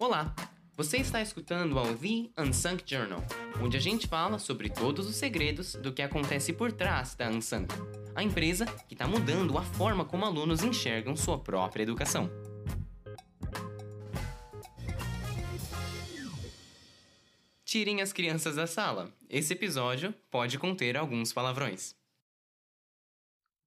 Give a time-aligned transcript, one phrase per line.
[0.00, 0.34] Olá!
[0.78, 3.22] Você está escutando ao The Unsung Journal,
[3.62, 7.66] onde a gente fala sobre todos os segredos do que acontece por trás da Unsung,
[8.14, 12.30] a empresa que está mudando a forma como alunos enxergam sua própria educação.
[17.62, 19.14] Tirem as crianças da sala.
[19.28, 21.94] Esse episódio pode conter alguns palavrões.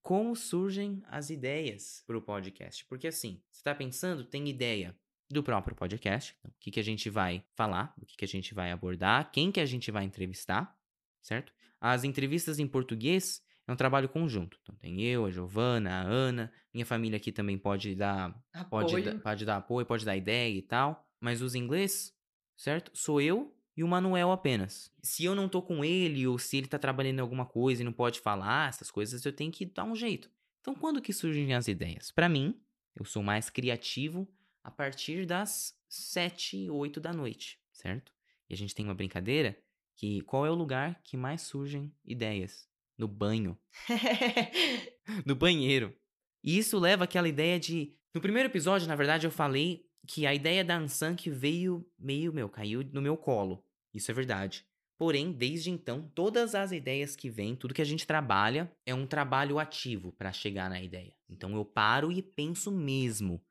[0.02, 2.84] Como surgem as ideias para o podcast?
[2.86, 4.98] Porque assim, você está pensando, tem ideia
[5.30, 8.28] do próprio podcast, então, o que, que a gente vai falar, o que, que a
[8.28, 10.78] gente vai abordar, quem que a gente vai entrevistar,
[11.22, 11.54] certo?
[11.80, 14.58] As entrevistas em português é um trabalho conjunto.
[14.62, 18.32] Então tem eu, a Giovana, a Ana, minha família aqui também pode dar
[18.70, 19.20] pode, Apoio.
[19.20, 22.14] pode dar apoio, pode dar ideia e tal, mas os inglês,
[22.58, 22.92] certo?
[22.94, 24.92] Sou eu e o Manuel apenas.
[25.02, 27.86] Se eu não tô com ele ou se ele tá trabalhando em alguma coisa e
[27.86, 30.30] não pode falar essas coisas, eu tenho que dar um jeito.
[30.62, 32.12] Então quando que surgem as ideias?
[32.12, 32.60] Para mim,
[32.96, 34.28] eu sou mais criativo
[34.64, 38.12] a partir das 7, 8 da noite, certo?
[38.50, 39.58] E a gente tem uma brincadeira
[39.96, 42.68] que qual é o lugar que mais surgem ideias?
[42.98, 43.58] No banho.
[45.26, 45.96] no banheiro.
[46.44, 47.96] E isso leva àquela ideia de.
[48.14, 52.50] No primeiro episódio, na verdade, eu falei que a ideia da Ansank veio meio, meu,
[52.50, 53.66] caiu no meu colo.
[53.94, 54.66] Isso é verdade.
[54.98, 59.08] Porém, desde então, todas as ideias que vêm, tudo que a gente trabalha, é um
[59.08, 61.16] trabalho ativo para chegar na ideia.
[61.28, 63.44] Então eu paro e penso mesmo.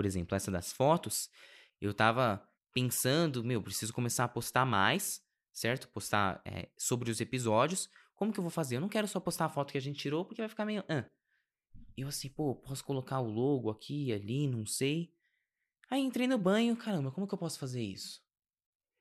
[0.00, 1.28] Por exemplo, essa das fotos,
[1.78, 5.20] eu tava pensando, meu, preciso começar a postar mais,
[5.52, 5.90] certo?
[5.90, 7.86] Postar é, sobre os episódios.
[8.14, 8.76] Como que eu vou fazer?
[8.76, 10.82] Eu não quero só postar a foto que a gente tirou, porque vai ficar meio.
[10.88, 11.04] Ah.
[11.98, 15.12] Eu assim, pô, posso colocar o logo aqui, ali, não sei.
[15.90, 18.22] Aí entrei no banho, caramba, como que eu posso fazer isso?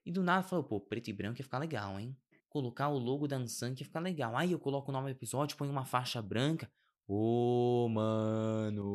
[0.06, 2.14] E do nada falou, pô, preto e branco ia ficar legal, hein?
[2.50, 4.36] Colocar o logo da Ansan ia ficar legal.
[4.36, 6.70] Aí eu coloco o nome do episódio, põe uma faixa branca.
[7.08, 8.92] Ô, mano.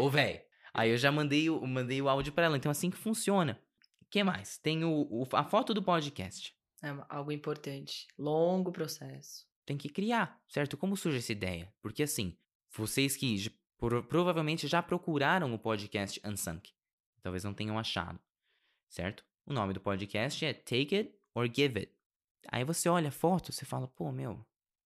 [0.00, 0.47] Ô, velho.
[0.74, 2.56] Aí eu já mandei o, mandei o áudio pra ela.
[2.56, 3.60] Então, assim que funciona.
[4.02, 4.58] O que mais?
[4.58, 6.54] Tem o, o- a foto do podcast.
[6.82, 8.06] É algo importante.
[8.18, 9.46] Longo processo.
[9.66, 10.76] Tem que criar, certo?
[10.76, 11.72] Como surge essa ideia?
[11.82, 12.36] Porque, assim,
[12.70, 16.72] vocês que pro- provavelmente já procuraram o podcast Unsunk.
[17.22, 18.18] Talvez não tenham achado,
[18.88, 19.24] certo?
[19.44, 21.92] O nome do podcast é Take It or Give It.
[22.50, 24.42] Aí você olha a foto, você fala, pô, meu,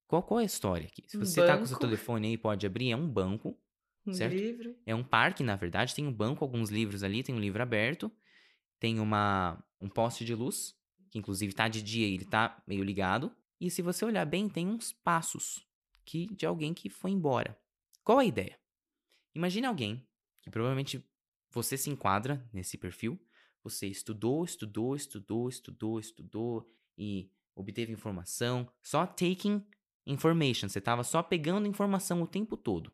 [0.09, 1.05] qual, qual é a história aqui?
[1.07, 3.57] Se Um você tá com o seu telefone aí, pode abrir, é um banco,
[4.07, 4.35] Um Certo.
[4.35, 4.77] livro.
[4.85, 8.11] É um parque, na verdade, tem um banco, alguns livros ali, tem um livro aberto,
[8.79, 10.77] tem uma um poste de luz,
[11.11, 14.49] que inclusive tá de dia e ele tá meio ligado, e se você olhar bem,
[14.49, 15.67] tem uns passos
[16.05, 17.59] que de alguém que foi embora.
[18.05, 18.59] Qual a ideia?
[19.35, 20.07] Imagine alguém
[20.41, 21.05] que provavelmente
[21.51, 23.21] você se enquadra nesse perfil,
[23.63, 29.65] você estudou, estudou, estudou, estudou, estudou e obteve informação, só taking
[30.07, 32.93] information, você tava só pegando informação o tempo todo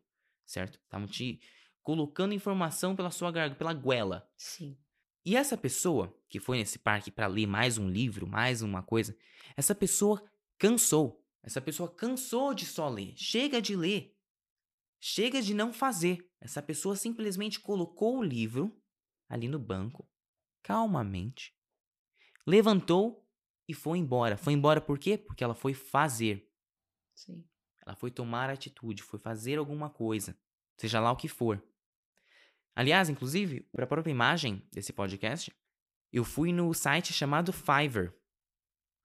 [0.49, 0.79] certo?
[0.83, 1.39] Estavam te
[1.83, 4.29] colocando informação pela sua garganta, pela goela.
[4.35, 4.77] Sim.
[5.25, 9.15] E essa pessoa que foi nesse parque para ler mais um livro, mais uma coisa,
[9.55, 10.23] essa pessoa
[10.57, 11.23] cansou.
[11.43, 13.13] Essa pessoa cansou de só ler.
[13.15, 14.15] Chega de ler.
[14.99, 16.27] Chega de não fazer.
[16.41, 18.75] Essa pessoa simplesmente colocou o livro
[19.27, 20.09] ali no banco,
[20.63, 21.55] calmamente,
[22.45, 23.25] levantou
[23.67, 24.35] e foi embora.
[24.35, 25.17] Foi embora por quê?
[25.17, 26.49] Porque ela foi fazer.
[27.13, 27.47] Sim.
[27.89, 30.37] Ela foi tomar atitude, foi fazer alguma coisa,
[30.77, 31.59] seja lá o que for.
[32.75, 35.51] Aliás, inclusive, para a própria imagem desse podcast,
[36.13, 38.13] eu fui no site chamado Fiverr,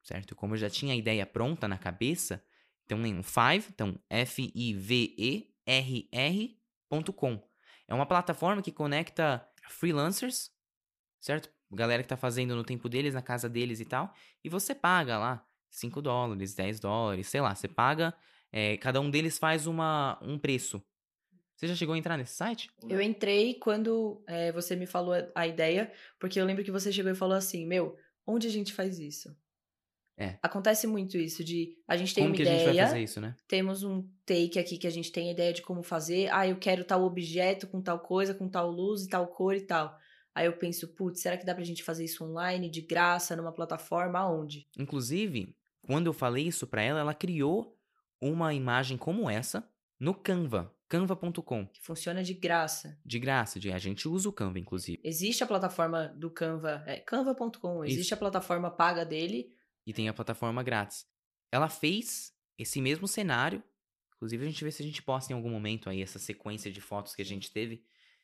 [0.03, 0.35] certo?
[0.35, 2.45] Como eu já tinha a ideia pronta na cabeça,
[2.83, 4.69] então em um Five, então F-I-V-E-R-R.com.
[7.87, 10.51] É uma plataforma que conecta freelancers,
[11.19, 11.51] certo?
[11.71, 14.13] Galera que tá fazendo no tempo deles, na casa deles e tal,
[14.43, 18.15] e você paga lá 5 dólares, 10 dólares, sei lá, você paga
[18.55, 20.81] é, cada um deles faz uma, um preço.
[21.57, 22.69] Você já chegou a entrar nesse site?
[22.87, 27.11] Eu entrei quando é, você me falou a- ideia, porque eu lembro que você chegou
[27.11, 29.35] e falou assim, meu, onde a gente faz isso?
[30.17, 30.37] É.
[30.41, 33.03] Acontece muito isso, de a gente tem Como uma que a gente ideia, vai fazer
[33.03, 33.35] isso, né?
[33.45, 36.57] temos um take aqui que a gente tem a ideia de como fazer, ah, eu
[36.57, 39.97] quero tal objeto com tal coisa, com tal luz e tal cor e tal.
[40.33, 43.51] Aí eu penso, putz, será que dá pra gente fazer isso online, de graça, numa
[43.53, 44.65] plataforma, aonde?
[44.77, 45.53] Inclusive,
[45.85, 47.74] quando eu falei isso pra ela, ela criou
[48.21, 49.69] uma imagem como essa
[49.99, 52.99] no Canva, canva.com, Que funciona de graça.
[53.05, 54.99] de graça, de, a gente usa o Canva, inclusive.
[55.03, 58.13] Existe a plataforma do Canva, é canva.com, existe Isso.
[58.13, 59.49] a plataforma paga dele,
[59.87, 61.05] E tem a plataforma grátis.
[61.51, 63.63] Ela fez esse mesmo cenário.
[64.15, 66.81] Inclusive, a gente vê se a gente posta em algum momento aí essa sequência de
[66.81, 67.83] fotos que a gente teve.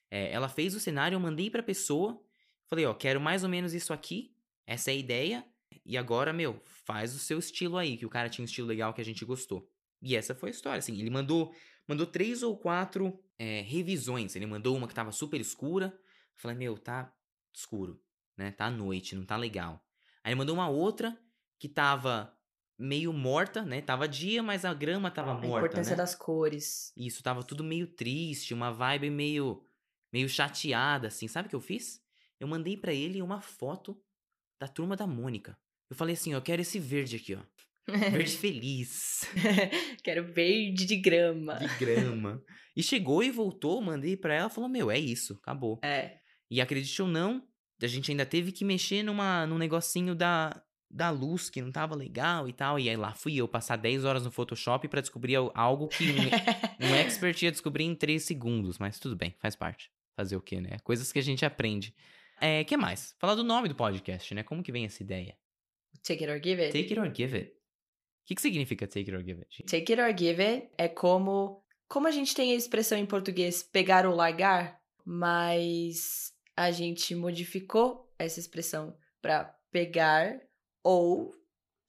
[0.10, 2.20] É, ela fez o cenário, eu mandei pra pessoa.
[2.66, 4.34] Falei, ó, quero mais ou menos isso aqui.
[4.66, 5.46] Essa é a ideia.
[5.86, 8.94] E agora, meu, faz o seu estilo aí, que o cara tinha um estilo legal
[8.94, 9.70] que a gente gostou.
[10.02, 10.98] E essa foi a história, assim.
[11.00, 11.54] Ele mandou,
[11.88, 14.36] mandou três ou quatro é, revisões.
[14.36, 15.98] Ele mandou uma que tava super escura.
[16.36, 17.14] Falei, meu, tá
[17.54, 18.02] escuro,
[18.38, 18.52] né?
[18.52, 19.86] Tá à noite, não tá legal.
[20.24, 21.18] Aí ele mandou uma outra
[21.60, 22.36] que tava
[22.78, 23.82] meio morta, né?
[23.82, 25.98] Tava dia, mas a grama tava A morta, importância né?
[25.98, 26.92] das cores.
[26.98, 29.64] Isso, tava tudo meio triste, uma vibe meio
[30.12, 31.28] meio chateada, assim.
[31.28, 32.02] Sabe o que eu fiz?
[32.40, 34.02] Eu mandei pra ele uma foto
[34.60, 35.58] da turma da Mônica.
[35.90, 37.42] Eu falei assim, ó, eu quero esse verde aqui, ó.
[37.98, 39.22] Verde feliz.
[40.04, 41.56] Quero verde de grama.
[41.56, 42.42] De grama.
[42.76, 45.80] E chegou e voltou, mandei pra ela, falou, meu, é isso, acabou.
[45.84, 46.18] É.
[46.50, 47.44] E acredite ou não,
[47.82, 51.96] a gente ainda teve que mexer numa, num negocinho da, da luz que não tava
[51.96, 52.80] legal e tal.
[52.80, 56.06] E aí lá fui eu passar 10 horas no Photoshop pra descobrir al- algo que
[56.12, 58.78] um, um expert ia descobrir em 3 segundos.
[58.78, 59.90] Mas tudo bem, faz parte.
[60.16, 60.78] Fazer o quê, né?
[60.84, 61.94] Coisas que a gente aprende.
[62.40, 63.16] É, que mais?
[63.20, 64.44] Falar do nome do podcast, né?
[64.44, 65.36] Como que vem essa ideia?
[66.04, 66.72] Take it or give it.
[66.74, 67.54] Take it or give it.
[68.32, 69.64] O que, que significa take it or give it?
[69.66, 71.62] Take it or give it é como.
[71.90, 78.10] Como a gente tem a expressão em português pegar ou largar, mas a gente modificou
[78.18, 80.40] essa expressão para pegar
[80.82, 81.34] ou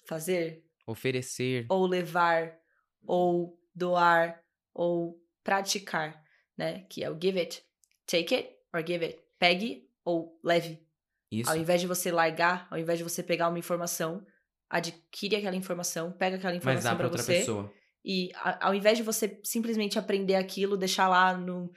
[0.04, 1.66] fazer, Oferecer.
[1.68, 2.58] ou levar,
[3.06, 4.42] ou doar,
[4.74, 6.24] ou praticar,
[6.58, 6.80] né?
[6.90, 7.62] Que é o give it.
[8.04, 9.20] Take it or give it.
[9.38, 10.84] Pegue ou leve.
[11.30, 11.48] Isso.
[11.48, 14.26] Ao invés de você largar, ao invés de você pegar uma informação,
[14.72, 17.34] adquire aquela informação, pega aquela informação outra você.
[17.38, 17.72] pessoa.
[18.04, 21.70] E a- ao invés de você simplesmente aprender aquilo, deixar lá no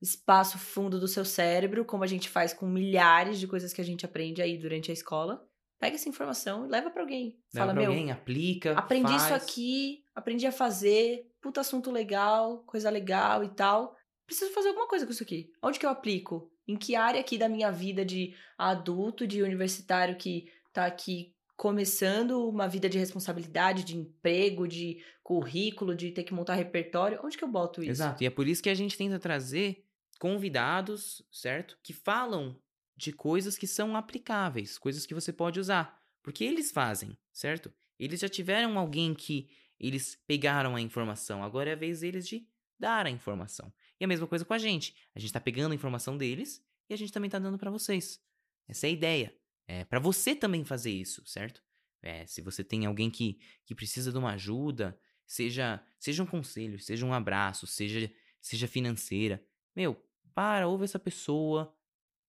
[0.00, 3.84] espaço fundo do seu cérebro, como a gente faz com milhares de coisas que a
[3.84, 5.42] gente aprende aí durante a escola,
[5.80, 7.36] pega essa informação e leva pra alguém.
[7.52, 8.72] Leva Fala, pra meu, alguém, aplica.
[8.78, 9.42] aprendi isso faz.
[9.42, 13.96] aqui, aprendi a fazer, puta assunto legal, coisa legal e tal.
[14.26, 15.50] Preciso fazer alguma coisa com isso aqui.
[15.62, 16.48] Onde que eu aplico?
[16.68, 21.32] Em que área aqui da minha vida de adulto, de universitário que tá aqui
[21.62, 27.20] começando uma vida de responsabilidade, de emprego, de currículo, de ter que montar repertório?
[27.22, 27.92] Onde que eu boto isso?
[27.92, 28.20] Exato.
[28.20, 29.86] E é por isso que a gente tenta trazer
[30.18, 31.78] convidados, certo?
[31.80, 32.60] Que falam
[32.96, 36.02] de coisas que são aplicáveis, coisas que você pode usar.
[36.20, 37.72] Porque eles fazem, certo?
[37.96, 39.48] Eles já tiveram alguém que
[39.78, 41.44] eles pegaram a informação.
[41.44, 42.44] Agora é a vez deles de
[42.76, 43.72] dar a informação.
[44.00, 44.96] E a mesma coisa com a gente.
[45.14, 46.60] A gente tá pegando a informação deles
[46.90, 48.20] e a gente também tá dando pra vocês.
[48.66, 49.41] Essa é a ideia.
[49.72, 51.62] É para você também fazer isso, certo?
[52.02, 56.78] É, se você tem alguém que, que precisa de uma ajuda, seja seja um conselho,
[56.78, 59.42] seja um abraço, seja seja financeira,
[59.74, 59.94] meu,
[60.34, 61.74] para, ouve essa pessoa,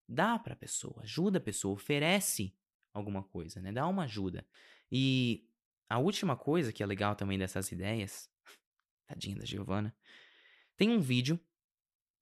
[0.07, 2.55] dá pra pessoa, ajuda a pessoa, oferece
[2.93, 3.73] alguma coisa, né?
[3.73, 4.45] Dá uma ajuda.
[4.89, 5.45] E
[5.89, 8.29] a última coisa que é legal também dessas ideias,
[9.05, 9.93] tadinha da Giovana,
[10.77, 11.37] tem um vídeo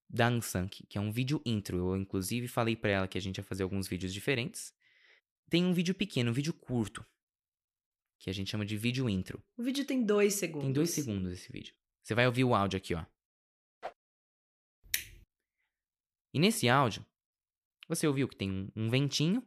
[0.09, 1.77] da Ansank, que é um vídeo intro.
[1.77, 4.73] Eu, inclusive, falei pra ela que a gente ia fazer alguns vídeos diferentes.
[5.51, 7.05] Tem um vídeo pequeno, um vídeo curto,
[8.17, 9.43] que a gente chama de vídeo intro.
[9.57, 10.63] O vídeo tem dois segundos.
[10.63, 11.75] Tem dois segundos esse vídeo.
[12.01, 13.05] Você vai ouvir o áudio aqui, ó.
[16.33, 17.05] E nesse áudio,
[17.85, 19.45] você ouviu que tem um, ventinho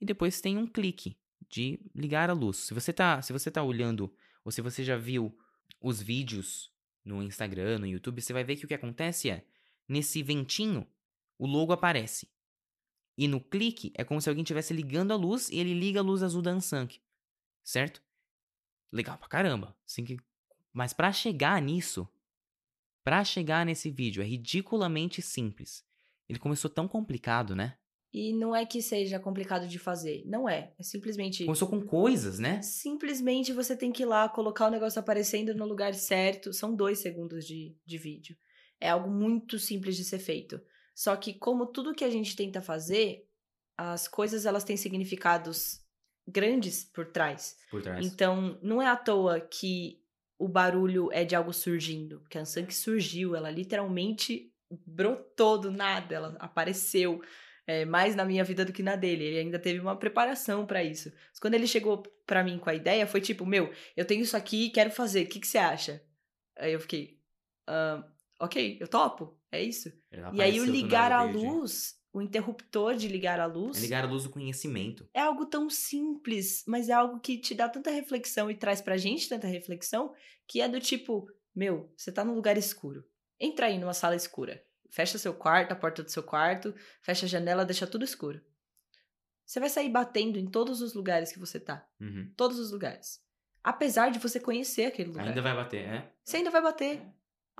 [0.00, 1.18] e depois tem um clique
[1.48, 2.58] de ligar a luz.
[2.58, 4.14] Se você tá, se você tá olhando
[4.44, 5.36] ou se você já viu
[5.80, 6.72] os vídeos
[7.04, 9.44] no Instagram, no YouTube, você vai ver que o que acontece é,
[9.88, 10.86] nesse ventinho,
[11.36, 12.28] o logo aparece.
[13.20, 16.02] E no clique é como se alguém estivesse ligando a luz e ele liga a
[16.02, 17.02] luz azul da Ansank.
[17.62, 18.02] Certo?
[18.90, 19.76] Legal pra caramba.
[19.86, 20.16] Assim que...
[20.72, 22.08] Mas pra chegar nisso,
[23.04, 25.84] pra chegar nesse vídeo, é ridiculamente simples.
[26.30, 27.76] Ele começou tão complicado, né?
[28.10, 30.22] E não é que seja complicado de fazer.
[30.24, 30.72] Não é.
[30.78, 31.44] É simplesmente.
[31.44, 32.62] Começou com coisas, né?
[32.62, 36.54] Simplesmente você tem que ir lá, colocar o negócio aparecendo no lugar certo.
[36.54, 38.34] São dois segundos de, de vídeo.
[38.80, 40.58] É algo muito simples de ser feito.
[40.94, 43.28] Só que, como tudo que a gente tenta fazer,
[43.76, 45.80] as coisas elas têm significados
[46.26, 47.56] grandes por trás.
[47.70, 48.04] Por trás.
[48.04, 50.00] Então, não é à toa que
[50.38, 52.20] o barulho é de algo surgindo.
[52.20, 54.52] Porque a Ansank surgiu, ela literalmente
[54.86, 57.22] brotou do nada, ela apareceu
[57.66, 59.24] é, mais na minha vida do que na dele.
[59.24, 61.12] Ele ainda teve uma preparação pra isso.
[61.30, 64.36] Mas quando ele chegou pra mim com a ideia, foi tipo: Meu, eu tenho isso
[64.36, 66.02] aqui e quero fazer, o que, que você acha?
[66.56, 67.18] Aí eu fiquei:
[67.66, 68.04] "Ah,
[68.40, 69.92] Ok, eu topo, é isso.
[70.32, 73.76] E aí o ligar a luz, o interruptor de ligar a luz.
[73.76, 75.06] É ligar a luz do conhecimento.
[75.12, 78.96] É algo tão simples, mas é algo que te dá tanta reflexão e traz pra
[78.96, 80.14] gente tanta reflexão,
[80.48, 83.04] que é do tipo, meu, você tá num lugar escuro.
[83.38, 84.64] Entra aí numa sala escura.
[84.90, 88.40] Fecha seu quarto, a porta do seu quarto, fecha a janela, deixa tudo escuro.
[89.44, 91.86] Você vai sair batendo em todos os lugares que você tá.
[92.00, 92.32] Uhum.
[92.36, 93.20] Todos os lugares.
[93.62, 95.28] Apesar de você conhecer aquele lugar.
[95.28, 96.12] Ainda vai bater, é?
[96.24, 97.02] Você ainda vai bater.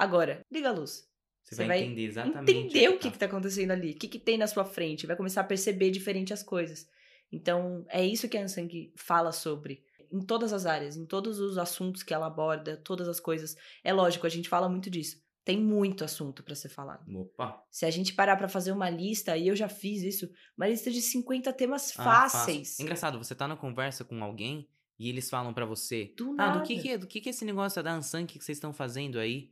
[0.02, 1.08] Agora, liga a luz.
[1.42, 2.50] Você, Você vai, vai entender exatamente.
[2.52, 3.10] entender o que, tá.
[3.10, 5.90] que tá acontecendo ali, o que, que tem na sua frente, vai começar a perceber
[5.90, 6.88] diferente as coisas.
[7.32, 9.82] Então, é isso que a Ansang fala sobre.
[10.12, 13.56] Em todas as áreas, em todos os assuntos que ela aborda, todas as coisas.
[13.84, 15.22] É lógico, a gente fala muito disso.
[15.44, 17.04] Tem muito assunto para ser falado.
[17.16, 17.62] Opa.
[17.70, 20.90] Se a gente parar para fazer uma lista, e eu já fiz isso, uma lista
[20.90, 22.68] de 50 temas Ah, fáceis.
[22.70, 22.82] fácil.
[22.82, 26.58] Engraçado, você tá na conversa com alguém e eles falam pra você: Do Ah, nada.
[26.58, 28.72] do que que é, do que que é esse negócio da Ansan que vocês estão
[28.72, 29.50] fazendo aí?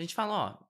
[0.00, 0.64] A gente fala, ó,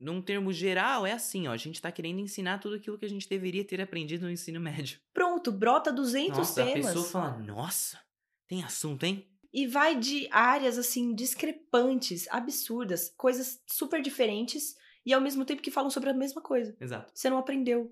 [0.00, 3.08] num termo geral é assim, ó, a gente tá querendo ensinar tudo aquilo que a
[3.08, 4.98] gente deveria ter aprendido no ensino médio.
[5.14, 6.86] Pronto, brota 200 Nossa, a temas.
[6.86, 8.00] pessoa fala, nossa,
[8.48, 9.28] tem assunto, hein?
[9.52, 14.74] E vai de áreas, assim, discrepantes, absurdas, coisas super diferentes
[15.06, 16.76] e ao mesmo tempo que falam sobre a mesma coisa.
[16.80, 17.12] Exato.
[17.14, 17.82] Você não aprendeu.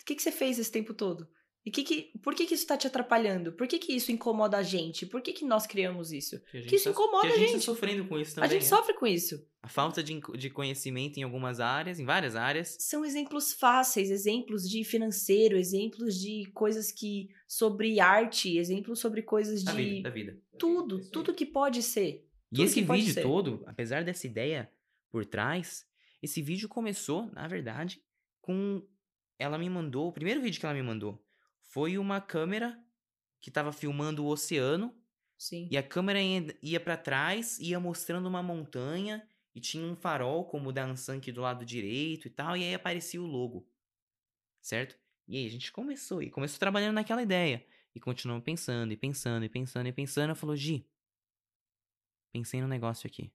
[0.00, 1.28] O que, que você fez esse tempo todo?
[1.66, 3.52] E que que, por que, que isso tá te atrapalhando?
[3.52, 5.04] Por que, que isso incomoda a gente?
[5.04, 6.40] Por que, que nós criamos isso?
[6.50, 7.46] Que, a gente Que isso tá- incomoda que a a gente.
[7.48, 7.56] gente.
[7.56, 8.50] tá sofrendo com isso a também.
[8.50, 8.68] gente né?
[8.76, 9.46] sofre com isso.
[9.60, 12.76] A falta de, de conhecimento em algumas áreas, em várias áreas.
[12.80, 17.28] São exemplos fáceis, exemplos de financeiro, exemplos de coisas que.
[17.46, 19.76] sobre arte, exemplos sobre coisas Da de.
[19.84, 20.38] vida, da vida.
[20.58, 22.26] Tudo, tudo que pode ser.
[22.50, 23.22] E esse vídeo ser.
[23.22, 24.70] todo, apesar dessa ideia
[25.10, 25.84] por trás,
[26.22, 28.00] esse vídeo começou, na verdade,
[28.40, 28.82] com.
[29.38, 30.08] Ela me mandou.
[30.08, 31.22] O primeiro vídeo que ela me mandou
[31.78, 32.76] foi uma câmera
[33.40, 34.92] que tava filmando o oceano.
[35.36, 35.68] Sim.
[35.70, 36.18] E a câmera
[36.60, 39.24] ia, para trás, ia mostrando uma montanha.
[39.54, 42.56] E tinha um farol, como o da Ansan aqui do lado direito e tal.
[42.56, 43.64] E aí aparecia o logo.
[44.60, 44.98] Certo?
[45.28, 46.20] E aí a gente começou.
[46.20, 47.64] E começou trabalhando naquela ideia.
[47.94, 50.30] E continuamos pensando, e pensando, e pensando, e pensando.
[50.30, 50.84] Eu falou, Gi,
[52.32, 53.32] pensei no negócio aqui.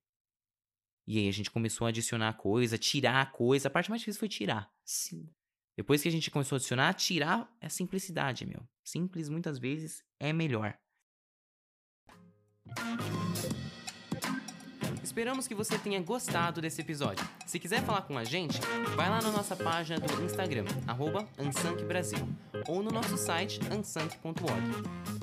[1.07, 3.69] E aí a gente começou a adicionar coisa, tirar coisa.
[3.69, 4.69] A parte mais difícil foi tirar.
[4.83, 5.33] Sim.
[5.75, 8.61] Depois que a gente começou a adicionar, tirar é simplicidade, meu.
[8.83, 10.77] Simples muitas vezes é melhor.
[15.03, 17.27] Esperamos que você tenha gostado desse episódio.
[17.45, 18.59] Se quiser falar com a gente,
[18.95, 21.27] vai lá na nossa página do Instagram, arroba
[21.87, 22.27] Brasil,
[22.67, 25.22] ou no nosso site ansank.org.